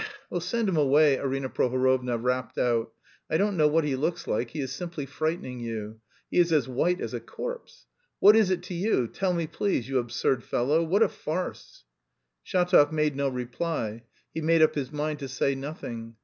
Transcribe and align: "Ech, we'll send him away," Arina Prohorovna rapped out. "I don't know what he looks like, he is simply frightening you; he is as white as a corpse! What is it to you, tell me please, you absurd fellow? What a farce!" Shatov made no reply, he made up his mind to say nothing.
"Ech, 0.01 0.07
we'll 0.31 0.41
send 0.41 0.67
him 0.67 0.77
away," 0.77 1.19
Arina 1.19 1.47
Prohorovna 1.47 2.17
rapped 2.17 2.57
out. 2.57 2.91
"I 3.29 3.37
don't 3.37 3.55
know 3.55 3.67
what 3.67 3.83
he 3.83 3.95
looks 3.95 4.25
like, 4.25 4.49
he 4.49 4.59
is 4.59 4.71
simply 4.73 5.05
frightening 5.05 5.59
you; 5.59 5.99
he 6.31 6.39
is 6.39 6.51
as 6.51 6.67
white 6.67 6.99
as 6.99 7.13
a 7.13 7.19
corpse! 7.19 7.85
What 8.19 8.35
is 8.35 8.49
it 8.49 8.63
to 8.63 8.73
you, 8.73 9.07
tell 9.07 9.31
me 9.35 9.45
please, 9.45 9.87
you 9.87 9.99
absurd 9.99 10.43
fellow? 10.43 10.83
What 10.83 11.03
a 11.03 11.07
farce!" 11.07 11.83
Shatov 12.43 12.91
made 12.91 13.15
no 13.15 13.29
reply, 13.29 14.01
he 14.33 14.41
made 14.41 14.63
up 14.63 14.73
his 14.73 14.91
mind 14.91 15.19
to 15.19 15.27
say 15.27 15.53
nothing. 15.53 16.15